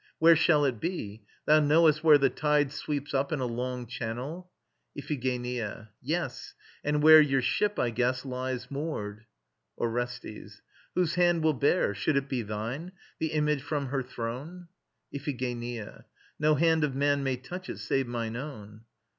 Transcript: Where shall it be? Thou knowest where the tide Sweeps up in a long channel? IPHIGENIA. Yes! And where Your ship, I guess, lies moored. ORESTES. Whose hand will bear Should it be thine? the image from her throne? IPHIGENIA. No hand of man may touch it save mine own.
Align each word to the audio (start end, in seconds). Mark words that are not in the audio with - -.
Where 0.17 0.35
shall 0.35 0.65
it 0.65 0.79
be? 0.79 1.21
Thou 1.45 1.59
knowest 1.59 2.03
where 2.03 2.17
the 2.17 2.31
tide 2.31 2.71
Sweeps 2.71 3.13
up 3.13 3.31
in 3.31 3.39
a 3.39 3.45
long 3.45 3.85
channel? 3.85 4.49
IPHIGENIA. 4.97 5.89
Yes! 6.01 6.55
And 6.83 7.03
where 7.03 7.21
Your 7.21 7.43
ship, 7.43 7.77
I 7.77 7.91
guess, 7.91 8.25
lies 8.25 8.71
moored. 8.71 9.27
ORESTES. 9.77 10.63
Whose 10.95 11.13
hand 11.13 11.43
will 11.43 11.53
bear 11.53 11.93
Should 11.93 12.17
it 12.17 12.27
be 12.27 12.41
thine? 12.41 12.93
the 13.19 13.27
image 13.27 13.61
from 13.61 13.89
her 13.89 14.01
throne? 14.01 14.69
IPHIGENIA. 15.13 16.05
No 16.39 16.55
hand 16.55 16.83
of 16.83 16.95
man 16.95 17.21
may 17.21 17.37
touch 17.37 17.69
it 17.69 17.77
save 17.77 18.07
mine 18.07 18.35
own. 18.35 18.81